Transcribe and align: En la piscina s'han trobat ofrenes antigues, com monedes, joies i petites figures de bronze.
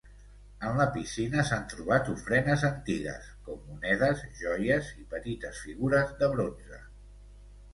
En 0.67 0.77
la 0.83 0.85
piscina 0.93 1.41
s'han 1.49 1.67
trobat 1.73 2.09
ofrenes 2.13 2.65
antigues, 2.69 3.27
com 3.49 3.59
monedes, 3.67 4.25
joies 4.41 4.91
i 5.03 5.07
petites 5.13 5.61
figures 5.67 6.17
de 6.23 6.33
bronze. 6.37 6.83